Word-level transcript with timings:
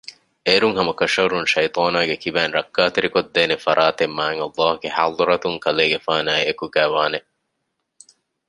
އޭރުން 0.45 0.75
ހަމަކަށަވަރުން 0.79 1.47
ޝައިޠާނާގެ 1.51 2.15
ކިބައިން 2.21 2.55
ރައްކާތެރިކޮށްދޭނެ 2.57 3.55
ފަރާތެއް 3.65 4.15
މާތްﷲގެ 4.17 4.89
ޙަޟްރަތުން 4.97 5.57
ކަލޭގެފާނާއި 5.63 6.43
އެކުގައިވާނެ 6.47 7.19